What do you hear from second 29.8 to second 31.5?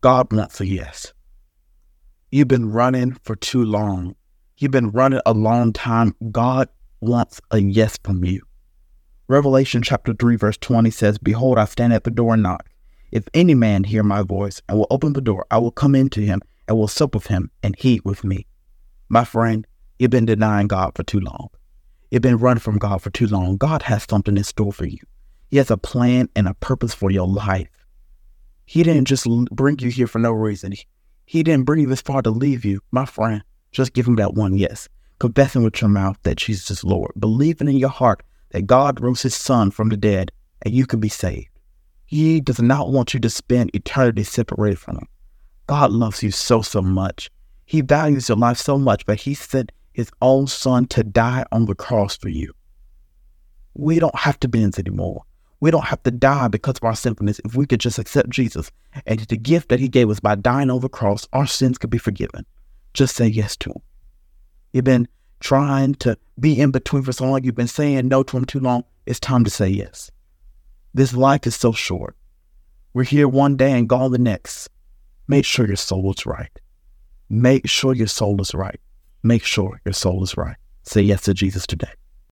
here for no reason. He